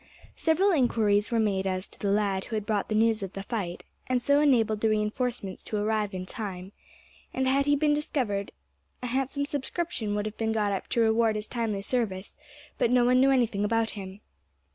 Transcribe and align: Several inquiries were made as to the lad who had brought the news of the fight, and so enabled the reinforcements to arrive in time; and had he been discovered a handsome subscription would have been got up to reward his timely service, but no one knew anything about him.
Several 0.35 0.71
inquiries 0.71 1.29
were 1.29 1.39
made 1.39 1.67
as 1.67 1.87
to 1.89 1.99
the 1.99 2.09
lad 2.09 2.45
who 2.45 2.55
had 2.55 2.65
brought 2.65 2.89
the 2.89 2.95
news 2.95 3.21
of 3.21 3.33
the 3.33 3.43
fight, 3.43 3.83
and 4.07 4.19
so 4.19 4.39
enabled 4.39 4.81
the 4.81 4.89
reinforcements 4.89 5.61
to 5.65 5.77
arrive 5.77 6.15
in 6.15 6.25
time; 6.25 6.71
and 7.35 7.45
had 7.47 7.67
he 7.67 7.75
been 7.75 7.93
discovered 7.93 8.51
a 9.03 9.05
handsome 9.05 9.45
subscription 9.45 10.15
would 10.15 10.25
have 10.25 10.37
been 10.37 10.53
got 10.53 10.71
up 10.71 10.87
to 10.87 11.01
reward 11.01 11.35
his 11.35 11.47
timely 11.47 11.83
service, 11.83 12.35
but 12.79 12.89
no 12.89 13.05
one 13.05 13.19
knew 13.21 13.29
anything 13.29 13.63
about 13.63 13.91
him. 13.91 14.21